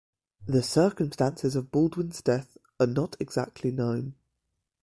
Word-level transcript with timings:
The 0.47 0.63
circumstances 0.63 1.55
of 1.55 1.69
Baldwin's 1.71 2.23
death 2.23 2.57
are 2.79 2.87
not 2.87 3.15
exactly 3.19 3.69
known. 3.69 4.15